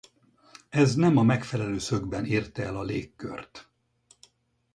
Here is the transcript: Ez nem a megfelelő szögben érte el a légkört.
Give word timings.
Ez 0.69 0.95
nem 0.95 1.17
a 1.17 1.23
megfelelő 1.23 1.77
szögben 1.79 2.25
érte 2.25 2.63
el 2.63 2.77
a 2.77 2.83
légkört. 2.83 3.69